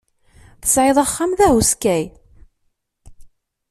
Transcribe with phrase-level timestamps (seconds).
[0.61, 2.03] Tesɛid axxam d ahuskay.